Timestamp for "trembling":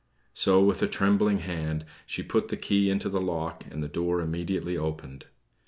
0.87-1.41